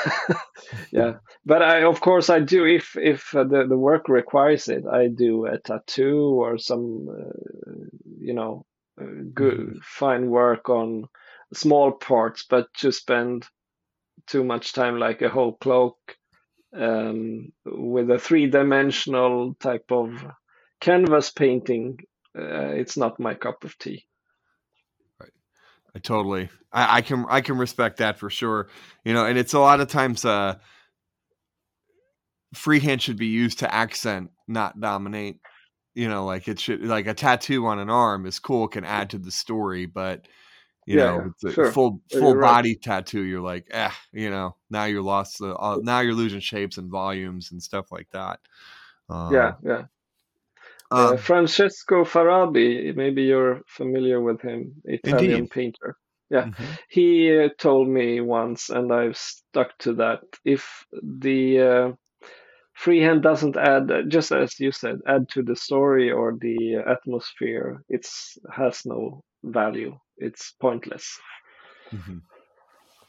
[0.91, 1.13] yeah.
[1.45, 4.83] But I, of course, I do if if uh, the the work requires it.
[4.85, 7.73] I do a tattoo or some, uh,
[8.19, 8.65] you know,
[8.99, 9.77] uh, good mm-hmm.
[9.81, 11.05] fine work on
[11.53, 12.45] small parts.
[12.49, 13.47] But to spend
[14.27, 15.97] too much time like a whole cloak
[16.75, 20.25] um, with a three dimensional type of
[20.79, 21.99] canvas painting,
[22.37, 24.05] uh, it's not my cup of tea.
[25.19, 25.31] Right.
[25.95, 26.49] I totally.
[26.71, 28.67] I, I, can I can respect that for sure.
[29.03, 30.55] You know, and it's a lot of times uh
[32.53, 35.39] freehand should be used to accent, not dominate.
[35.95, 39.09] You know, like it should like a tattoo on an arm is cool, can add
[39.11, 40.27] to the story, but
[40.87, 41.69] you yeah, know, it's sure.
[41.69, 43.21] full full body tattoo.
[43.21, 45.39] You're like, eh, you know, now you're lost.
[45.39, 48.39] The, uh, now you're losing shapes and volumes and stuff like that.
[49.09, 49.83] Uh, yeah, yeah.
[50.89, 55.51] Uh, um, Francesco Farabi, maybe you're familiar with him, Italian indeed.
[55.51, 55.97] painter.
[56.29, 56.65] Yeah, mm-hmm.
[56.87, 60.21] he uh, told me once, and I've stuck to that.
[60.45, 61.91] If the uh,
[62.73, 68.07] freehand doesn't add, just as you said, add to the story or the atmosphere, it
[68.53, 69.97] has no value.
[70.17, 71.19] It's pointless.
[71.91, 72.17] Mm-hmm.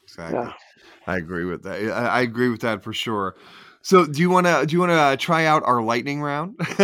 [0.03, 0.39] Exactly.
[0.39, 0.53] Yeah.
[1.07, 1.91] I agree with that.
[1.91, 3.35] I, agree with that for sure.
[3.81, 6.55] So, do you want to do you want to uh, try out our lightning round?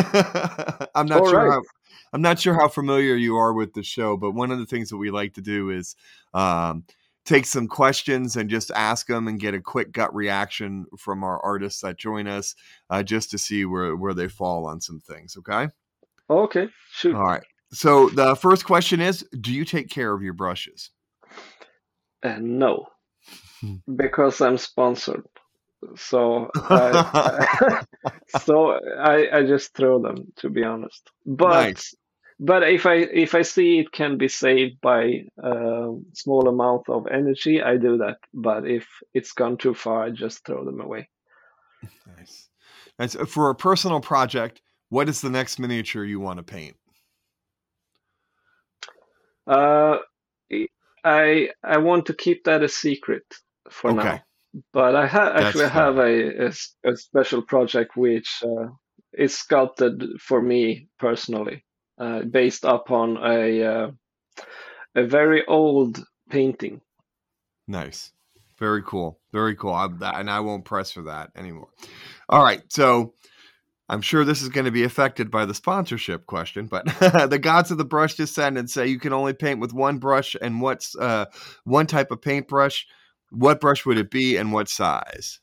[0.95, 1.53] I'm not All sure right.
[1.53, 1.61] how
[2.13, 4.89] I'm not sure how familiar you are with the show, but one of the things
[4.89, 5.95] that we like to do is
[6.33, 6.85] um,
[7.25, 11.43] take some questions and just ask them and get a quick gut reaction from our
[11.43, 12.55] artists that join us,
[12.89, 15.35] uh, just to see where where they fall on some things.
[15.37, 15.67] Okay.
[16.29, 16.69] Okay.
[16.93, 17.15] Shoot.
[17.15, 17.43] All right.
[17.75, 20.91] So the first question is: Do you take care of your brushes?
[22.23, 22.87] Uh, no,
[23.59, 23.75] hmm.
[23.95, 25.25] because I'm sponsored.
[25.97, 27.83] So I,
[28.41, 31.09] so I, I just throw them to be honest.
[31.25, 31.93] But nice.
[32.39, 37.07] but if i if i see it can be saved by a small amount of
[37.07, 38.17] energy i do that.
[38.33, 41.09] But if it's gone too far i just throw them away.
[42.17, 42.49] Nice.
[42.97, 46.77] And uh, for a personal project what is the next miniature you want to paint
[49.47, 49.97] uh
[51.03, 53.23] i i want to keep that a secret
[53.69, 54.03] for okay.
[54.03, 54.21] now
[54.71, 56.53] but I ha- actually have a, a,
[56.85, 58.67] a, special project which uh,
[59.13, 61.63] is sculpted for me personally,
[61.99, 63.91] uh, based upon a uh,
[64.95, 66.81] a very old painting.
[67.67, 68.11] Nice,
[68.57, 69.73] very cool, very cool.
[69.73, 69.87] I,
[70.19, 71.69] and I won't press for that anymore.
[72.29, 73.13] All right, so
[73.87, 76.85] I'm sure this is going to be affected by the sponsorship question, but
[77.29, 80.35] the gods of the brush descend and say you can only paint with one brush
[80.41, 81.25] and what's uh,
[81.63, 82.85] one type of paintbrush
[83.35, 85.39] what brush would it be and what size?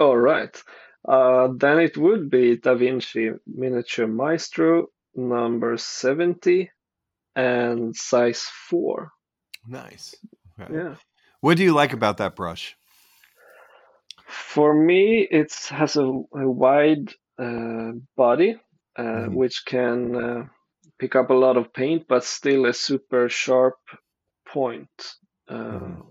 [0.00, 0.62] All right.
[1.06, 6.70] Uh, then it would be Da Vinci Miniature Maestro number 70
[7.36, 9.10] and size 4.
[9.66, 10.14] Nice.
[10.58, 10.74] Okay.
[10.74, 10.94] Yeah.
[11.40, 12.76] What do you like about that brush?
[14.26, 18.56] For me, it has a, a wide uh, body,
[18.96, 19.34] uh, mm.
[19.34, 20.44] which can uh,
[20.98, 23.76] pick up a lot of paint, but still a super sharp
[24.46, 25.16] point.
[25.50, 26.02] Mm.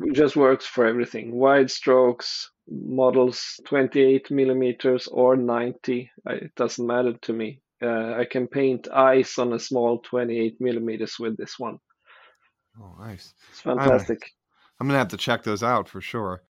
[0.00, 1.34] It just works for everything.
[1.34, 6.10] Wide strokes, models 28 millimeters or 90.
[6.26, 7.60] It doesn't matter to me.
[7.82, 11.78] Uh, I can paint ice on a small 28 millimeters with this one.
[12.80, 13.34] Oh, nice!
[13.50, 14.32] It's fantastic.
[14.80, 16.42] I'm gonna have to check those out for sure.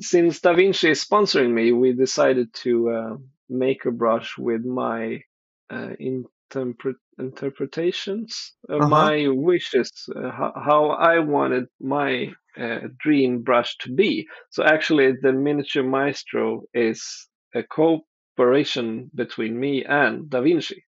[0.00, 3.16] Since Da Vinci is sponsoring me, we decided to uh,
[3.48, 5.22] make a brush with my
[5.70, 8.88] uh, interpret interpretations of uh-huh.
[8.88, 14.26] my wishes, uh, how, how, I wanted my uh, dream brush to be.
[14.48, 20.84] So actually, the miniature maestro is a cooperation between me and Da Vinci.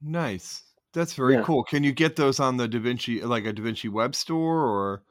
[0.00, 0.62] Nice.
[0.92, 1.42] That's very yeah.
[1.42, 1.64] cool.
[1.64, 5.02] Can you get those on the Da Vinci, like a Da Vinci web store, or?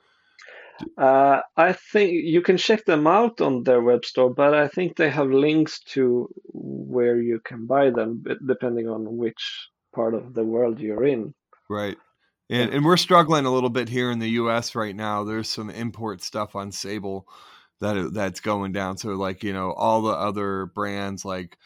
[0.97, 4.95] Uh, I think you can check them out on their web store, but I think
[4.95, 10.43] they have links to where you can buy them, depending on which part of the
[10.43, 11.33] world you're in.
[11.69, 11.97] Right.
[12.49, 14.75] And, and we're struggling a little bit here in the U.S.
[14.75, 15.23] right now.
[15.23, 17.27] There's some import stuff on Sable
[17.79, 18.97] that that's going down.
[18.97, 21.57] So like you know all the other brands like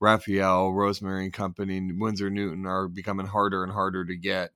[0.00, 4.50] Raphael, Rosemary and Company, Winsor Newton are becoming harder and harder to get.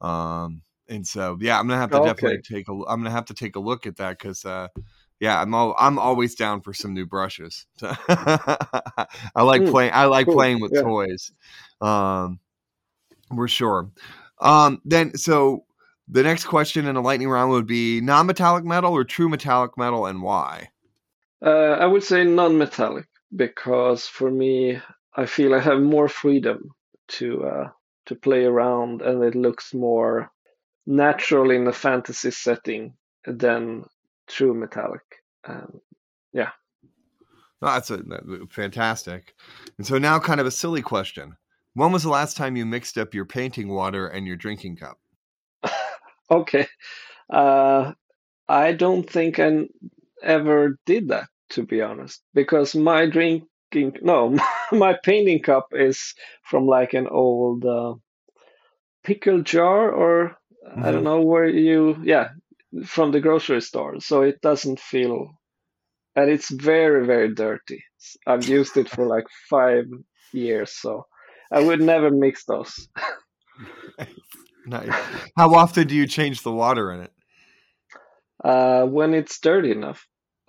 [0.00, 2.08] Um, and so yeah, I'm gonna have to okay.
[2.08, 2.72] definitely take a.
[2.72, 4.68] I'm gonna have to take a look at that because uh,
[5.20, 7.66] yeah, I'm all, I'm always down for some new brushes.
[7.82, 9.92] I like mm, playing.
[9.94, 10.34] I like cool.
[10.34, 10.82] playing with yeah.
[10.82, 11.32] toys.
[11.80, 12.40] Um,
[13.30, 13.90] we're sure.
[14.40, 15.64] Um, then so
[16.08, 20.06] the next question in a lightning round would be non-metallic metal or true metallic metal,
[20.06, 20.70] and why?
[21.40, 24.80] Uh, I would say non-metallic because for me,
[25.14, 26.70] I feel I have more freedom
[27.08, 27.68] to uh,
[28.06, 30.32] to play around, and it looks more
[30.90, 33.84] natural in a fantasy setting than
[34.26, 35.02] true metallic.
[35.46, 35.80] Um,
[36.32, 36.50] yeah.
[37.62, 38.00] That's a,
[38.50, 39.34] fantastic.
[39.78, 41.36] And so now, kind of a silly question:
[41.74, 44.98] When was the last time you mixed up your painting water and your drinking cup?
[46.30, 46.66] okay,
[47.30, 47.92] uh,
[48.48, 49.66] I don't think I
[50.22, 53.48] ever did that, to be honest, because my drinking
[54.00, 54.38] no,
[54.72, 56.14] my painting cup is
[56.44, 57.94] from like an old uh,
[59.04, 60.39] pickle jar or
[60.70, 60.82] Mm-hmm.
[60.82, 61.04] I don't mm-hmm.
[61.04, 62.28] know where you, yeah,
[62.84, 64.00] from the grocery store.
[64.00, 65.30] So it doesn't feel,
[66.14, 67.82] and it's very, very dirty.
[68.26, 69.84] I've used it for like five
[70.32, 70.72] years.
[70.72, 71.06] So
[71.52, 72.88] I would never mix those.
[74.66, 74.88] nice.
[75.36, 77.12] How often do you change the water in it?
[78.42, 80.06] Uh, when it's dirty enough.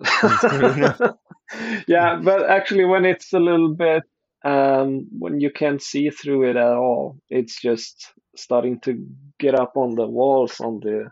[1.86, 4.02] yeah, but actually, when it's a little bit,
[4.44, 9.06] um, when you can't see through it at all, it's just starting to
[9.38, 11.10] get up on the walls on the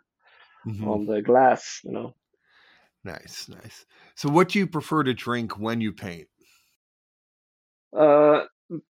[0.66, 0.88] mm-hmm.
[0.88, 2.14] on the glass you know
[3.04, 6.28] nice nice so what do you prefer to drink when you paint
[7.96, 8.42] uh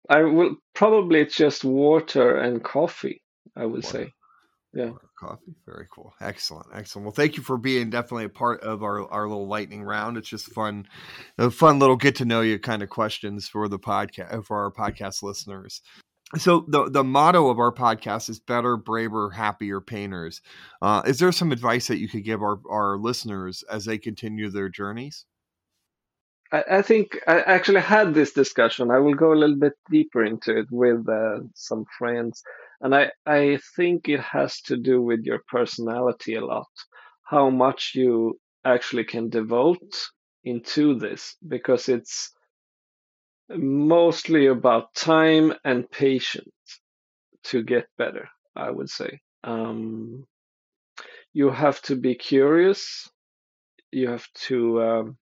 [0.08, 3.22] i will probably just water and coffee
[3.56, 4.04] i would water.
[4.04, 4.12] say
[4.72, 4.90] yeah.
[5.18, 5.54] Coffee?
[5.66, 6.14] Very cool.
[6.20, 7.06] Excellent excellent.
[7.06, 10.16] Well thank you for being definitely a part of our our little lightning round.
[10.16, 10.86] It's just fun
[11.38, 14.70] a fun little get to know you kind of questions for the podcast for our
[14.70, 15.82] podcast listeners.
[16.38, 20.40] So the the motto of our podcast is better braver happier painters.
[20.80, 24.48] Uh, is there some advice that you could give our, our listeners as they continue
[24.48, 25.24] their journeys?
[26.52, 28.92] I, I think i actually had this discussion.
[28.92, 32.42] I will go a little bit deeper into it with uh, some friends
[32.80, 36.68] and i i think it has to do with your personality a lot
[37.24, 39.94] how much you actually can devote
[40.44, 42.32] into this because it's
[43.56, 46.50] mostly about time and patience
[47.44, 49.20] to get better, I would say.
[49.44, 50.26] Um,
[51.32, 53.08] you have to be curious.
[53.92, 55.18] You have to um,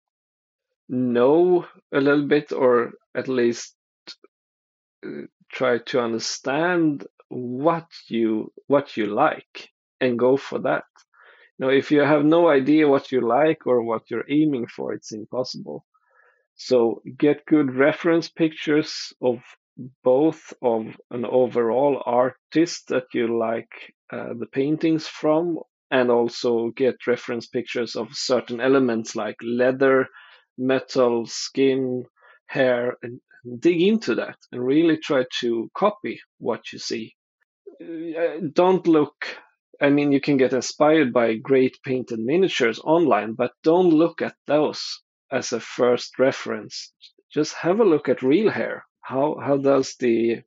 [0.88, 3.76] know a little bit, or at least
[5.06, 9.70] uh, try to understand what you what you like
[10.00, 10.84] and go for that.
[11.58, 14.92] You know, if you have no idea what you like or what you're aiming for,
[14.92, 15.84] it's impossible.
[16.56, 19.40] So get good reference pictures of
[20.04, 25.58] both of an overall artist that you like uh, the paintings from
[25.90, 30.08] and also get reference pictures of certain elements like leather,
[30.58, 32.04] metal, skin,
[32.46, 33.20] hair, and
[33.60, 37.15] dig into that and really try to copy what you see.
[37.80, 39.36] Uh, don't look
[39.80, 44.36] I mean, you can get inspired by great painted miniatures online, but don't look at
[44.46, 46.92] those as a first reference.
[47.32, 48.86] Just have a look at real hair.
[49.02, 50.42] How how does the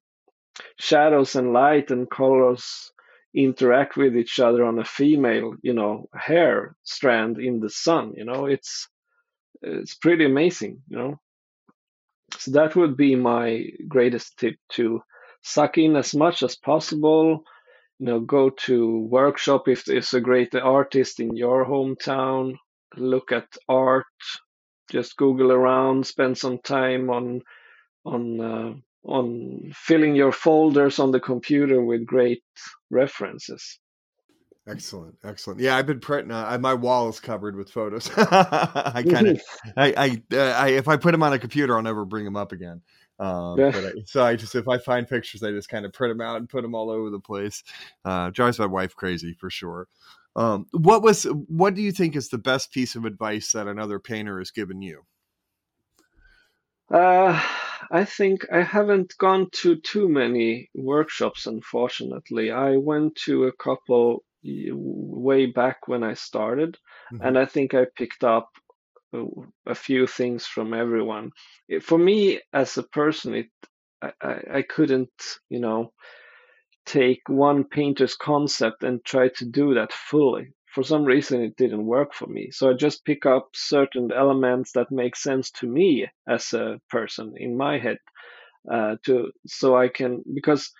[0.79, 2.91] shadows and light and colors
[3.33, 8.13] interact with each other on a female, you know, hair strand in the sun?
[8.15, 8.89] You know, it's
[9.61, 11.19] it's pretty amazing, you know.
[12.39, 15.01] So that would be my greatest tip to
[15.41, 17.43] suck in as much as possible
[17.99, 22.55] you know go to workshop if there's a great artist in your hometown
[22.97, 24.05] look at art
[24.89, 27.41] just google around spend some time on
[28.05, 28.73] on uh,
[29.03, 32.43] on filling your folders on the computer with great
[32.89, 33.79] references
[34.67, 35.59] Excellent, excellent.
[35.59, 36.31] Yeah, I've been printing.
[36.31, 38.09] Uh, my wall is covered with photos.
[38.17, 39.41] I kind of,
[39.77, 39.93] I,
[40.31, 42.51] I, uh, I, if I put them on a computer, I'll never bring them up
[42.51, 42.81] again.
[43.19, 43.71] Um, yeah.
[43.75, 46.37] I, so I just, if I find pictures, I just kind of print them out
[46.37, 47.63] and put them all over the place.
[48.05, 49.87] Uh, drives my wife crazy for sure.
[50.35, 53.99] Um, what was, what do you think is the best piece of advice that another
[53.99, 55.01] painter has given you?
[56.91, 57.39] Uh,
[57.91, 62.51] I think I haven't gone to too many workshops, unfortunately.
[62.51, 66.77] I went to a couple way back when I started,
[67.11, 67.25] mm-hmm.
[67.25, 68.49] and I think I picked up
[69.65, 71.31] a few things from everyone.
[71.81, 73.49] For me as a person, it
[74.01, 74.11] I,
[74.55, 75.11] I couldn't,
[75.49, 75.91] you know,
[76.85, 80.53] take one painter's concept and try to do that fully.
[80.73, 82.51] For some reason, it didn't work for me.
[82.51, 87.33] So I just pick up certain elements that make sense to me as a person
[87.37, 87.97] in my head.
[88.69, 90.71] Uh, to so I can because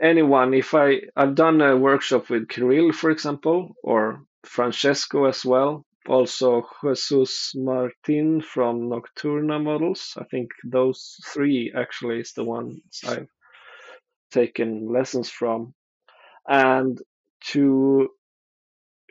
[0.00, 5.84] anyone, if I I've done a workshop with Kirill, for example, or Francesco as well,
[6.08, 10.14] also Jesus Martin from Nocturna Models.
[10.16, 13.28] I think those three actually is the ones I've
[14.30, 15.74] taken lessons from.
[16.48, 17.00] And
[17.52, 18.08] to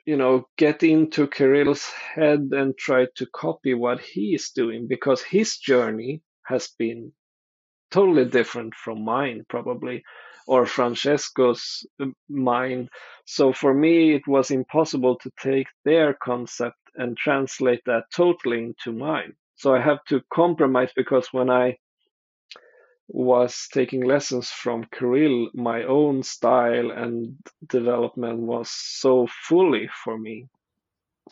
[0.06, 5.22] you know get into Kirill's head and try to copy what he is doing because
[5.22, 7.14] his journey has been
[7.92, 10.04] totally different from mine probably
[10.48, 12.90] or Francesco's uh, mind.
[13.26, 18.92] So for me, it was impossible to take their concept and translate that totally into
[18.92, 19.34] mine.
[19.56, 21.78] So I have to compromise because when I
[23.08, 27.36] was taking lessons from Kirill, my own style and
[27.68, 30.48] development was so fully for me.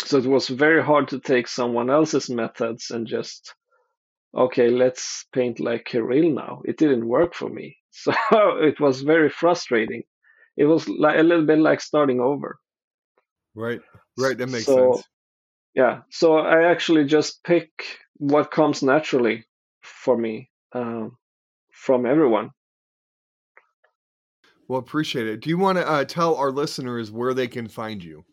[0.05, 3.53] So it was very hard to take someone else's methods and just,
[4.35, 6.61] okay, let's paint like Kirill now.
[6.65, 7.77] It didn't work for me.
[7.91, 8.13] So
[8.59, 10.03] it was very frustrating.
[10.55, 12.59] It was like a little bit like starting over.
[13.55, 13.81] Right,
[14.17, 14.37] right.
[14.37, 15.05] That makes so, sense
[15.75, 17.69] yeah so i actually just pick
[18.19, 19.45] what comes naturally
[19.81, 21.17] for me um,
[21.71, 22.51] from everyone.
[24.67, 25.41] Well appreciate it.
[25.41, 28.23] Do you want to uh, tell our listeners where they can find you?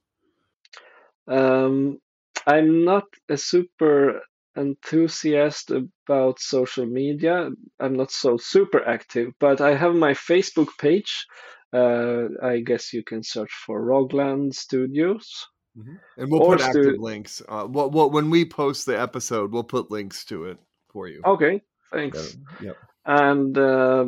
[1.28, 1.98] Um,
[2.46, 4.20] i'm not a super
[4.56, 7.50] enthusiast about social media.
[7.80, 11.26] I'm not so super active but i have my facebook page.
[11.72, 15.46] Uh, i guess you can search for rogland studios
[15.76, 15.94] Mm-hmm.
[16.16, 17.42] And we'll put active links.
[17.48, 20.58] Uh, well, well, when we post the episode, we'll put links to it
[20.88, 21.20] for you.
[21.24, 21.62] Okay,
[21.92, 22.36] thanks.
[22.60, 22.76] yep.
[23.04, 24.06] And uh,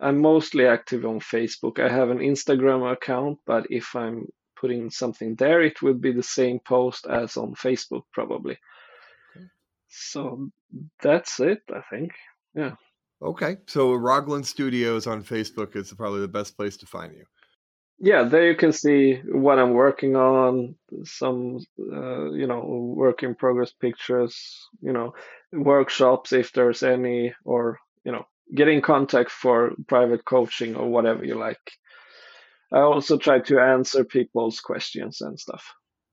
[0.00, 1.78] I'm mostly active on Facebook.
[1.78, 4.26] I have an Instagram account, but if I'm
[4.56, 8.56] putting something there, it will be the same post as on Facebook, probably.
[9.36, 9.46] Okay.
[9.88, 10.48] So
[11.02, 12.12] that's it, I think.
[12.54, 12.76] Yeah.
[13.20, 13.56] Okay.
[13.66, 17.24] So Rogland Studios on Facebook is probably the best place to find you
[18.04, 20.74] yeah, there you can see what I'm working on,
[21.04, 25.14] some, uh, you know, work in progress pictures, you know,
[25.52, 31.24] workshops if there's any, or, you know, get in contact for private coaching or whatever
[31.24, 31.60] you like.
[32.72, 35.64] I also try to answer people's questions and stuff.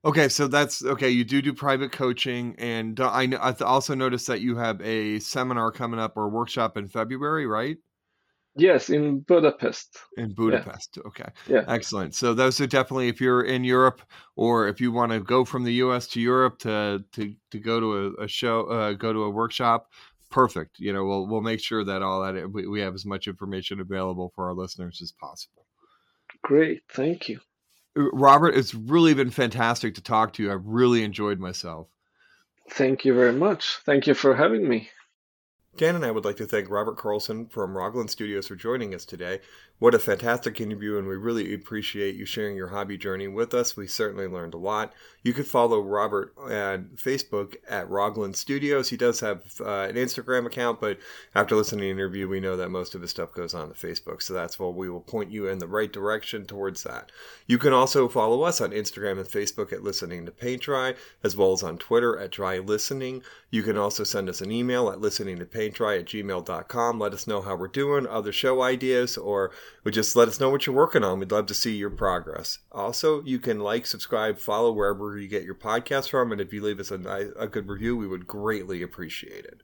[0.04, 1.10] Okay, so that's okay.
[1.10, 5.72] You do do private coaching, and I, I also noticed that you have a seminar
[5.72, 7.76] coming up or workshop in February, right?
[8.60, 9.98] Yes, in Budapest.
[10.16, 10.96] In Budapest.
[10.96, 11.02] Yeah.
[11.08, 11.30] Okay.
[11.48, 11.64] Yeah.
[11.66, 12.14] Excellent.
[12.14, 14.02] So those are definitely if you're in Europe
[14.36, 17.80] or if you want to go from the US to Europe to to to go
[17.80, 19.88] to a, a show uh, go to a workshop,
[20.30, 20.78] perfect.
[20.78, 23.80] You know, we'll we'll make sure that all that we, we have as much information
[23.80, 25.66] available for our listeners as possible.
[26.42, 26.82] Great.
[26.92, 27.40] Thank you.
[27.96, 30.52] Uh, Robert, it's really been fantastic to talk to you.
[30.52, 31.88] I've really enjoyed myself.
[32.70, 33.78] Thank you very much.
[33.84, 34.90] Thank you for having me.
[35.76, 39.04] Dan and I would like to thank Robert Carlson from Rogland Studios for joining us
[39.04, 39.40] today.
[39.78, 43.78] What a fantastic interview, and we really appreciate you sharing your hobby journey with us.
[43.78, 44.92] We certainly learned a lot.
[45.22, 48.90] You could follow Robert on Facebook at Rogland Studios.
[48.90, 50.98] He does have uh, an Instagram account, but
[51.34, 53.74] after listening to the interview, we know that most of his stuff goes on to
[53.74, 54.20] Facebook.
[54.20, 57.10] So that's why we will point you in the right direction towards that.
[57.46, 60.94] You can also follow us on Instagram and Facebook at Listening to Paint Dry,
[61.24, 63.22] as well as on Twitter at Dry Listening.
[63.50, 66.98] You can also send us an email at listening to paint dry at gmail.com.
[66.98, 69.50] Let us know how we're doing, other show ideas, or
[69.90, 71.18] just let us know what you're working on.
[71.18, 72.58] We'd love to see your progress.
[72.72, 76.62] Also, you can like, subscribe, follow wherever you get your podcast from, and if you
[76.62, 79.62] leave us a, a good review, we would greatly appreciate it.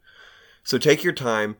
[0.63, 1.57] So take your time,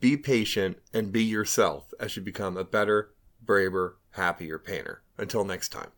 [0.00, 5.02] be patient, and be yourself as you become a better, braver, happier painter.
[5.16, 5.90] Until next time.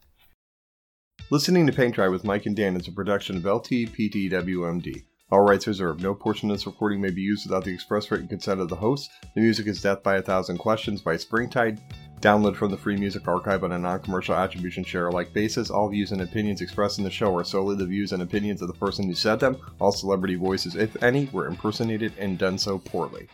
[1.29, 5.05] Listening to Paint Dry with Mike and Dan is a production of LTPTWMD.
[5.33, 6.03] All rights reserved.
[6.03, 8.74] No portion of this recording may be used without the express written consent of the
[8.74, 9.12] host.
[9.35, 11.81] The music is Death by a Thousand Questions by Springtide.
[12.20, 15.70] Download from the Free Music Archive on a non-commercial attribution share alike basis.
[15.70, 18.66] All views and opinions expressed in the show are solely the views and opinions of
[18.66, 19.57] the person who said them.
[19.78, 23.28] All celebrity voices, if any, were impersonated and done so poorly.